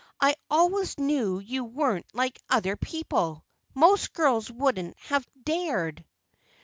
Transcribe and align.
I 0.19 0.35
always 0.49 0.97
knew 0.97 1.37
you 1.37 1.63
weren't 1.63 2.07
like 2.11 2.41
other 2.49 2.75
people; 2.75 3.45
most 3.75 4.13
girls 4.13 4.49
wouldn't 4.51 4.97
have 4.97 5.27
dared." 5.43 6.03